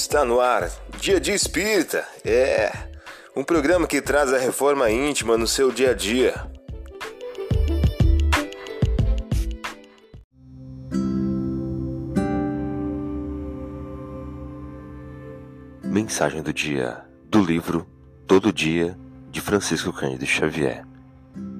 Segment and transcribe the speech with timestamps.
[0.00, 0.70] Está no ar,
[1.00, 2.06] Dia de Espírita.
[2.24, 2.70] É
[3.34, 6.34] um programa que traz a reforma íntima no seu dia a dia.
[15.82, 17.84] Mensagem do dia do livro
[18.24, 18.96] Todo Dia
[19.32, 20.86] de Francisco Cândido Xavier.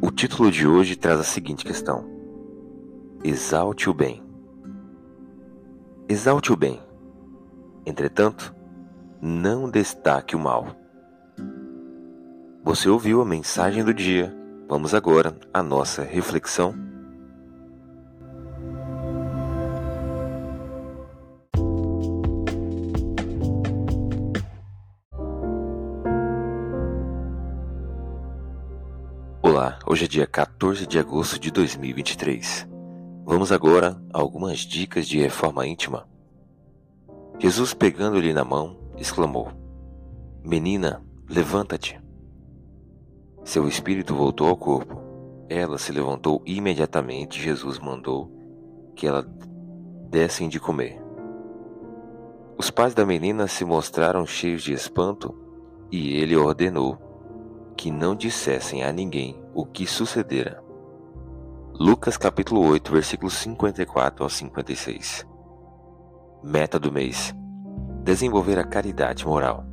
[0.01, 2.09] O título de hoje traz a seguinte questão:
[3.25, 4.23] Exalte o bem.
[6.09, 6.88] Exalte o bem.
[7.89, 8.55] Entretanto,
[9.19, 10.77] não destaque o mal.
[12.63, 14.31] Você ouviu a mensagem do dia.
[14.69, 16.75] Vamos agora à nossa reflexão.
[29.41, 32.69] Olá, hoje é dia 14 de agosto de 2023.
[33.25, 36.07] Vamos agora a algumas dicas de reforma íntima.
[37.39, 39.53] Jesus, pegando-lhe na mão, exclamou:
[40.43, 42.01] Menina, levanta-te.
[43.45, 45.01] Seu espírito voltou ao corpo.
[45.49, 47.41] Ela se levantou imediatamente.
[47.41, 48.31] Jesus mandou
[48.95, 49.23] que ela
[50.11, 51.01] dessem de comer.
[52.59, 55.33] Os pais da menina se mostraram cheios de espanto
[55.93, 56.99] e ele ordenou
[57.77, 60.61] que não dissessem a ninguém o que sucedera.
[61.73, 65.25] Lucas capítulo 8, versículos 54 ao 56.
[66.43, 67.35] Meta do mês:
[68.05, 69.67] desenvolver a caridade moral.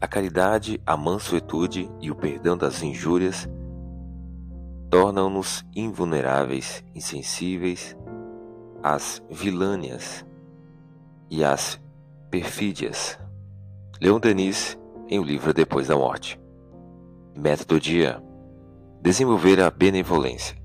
[0.00, 3.48] A caridade, a mansuetude e o perdão das injúrias
[4.90, 7.96] tornam-nos invulneráveis, insensíveis
[8.82, 10.24] às vilânias
[11.30, 11.80] e às
[12.30, 13.18] perfídias.
[14.00, 14.78] Leon Denis
[15.08, 16.40] em O Livro Depois da Morte.
[17.36, 18.22] Método dia:
[19.02, 20.56] desenvolver a benevolência.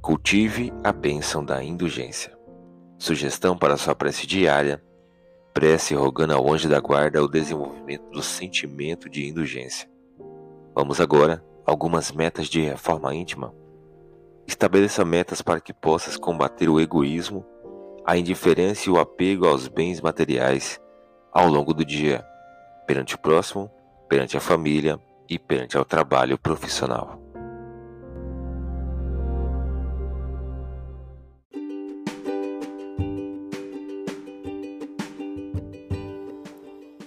[0.00, 2.41] Cultive a bênção da indulgência.
[3.02, 4.80] Sugestão para sua prece diária:
[5.52, 9.90] prece rogando ao anjo da guarda o desenvolvimento do sentimento de indulgência.
[10.72, 13.52] Vamos agora a algumas metas de reforma íntima.
[14.46, 17.44] Estabeleça metas para que possas combater o egoísmo,
[18.06, 20.80] a indiferença e o apego aos bens materiais
[21.32, 22.24] ao longo do dia
[22.86, 23.68] perante o próximo,
[24.08, 24.96] perante a família
[25.28, 27.21] e perante ao trabalho profissional.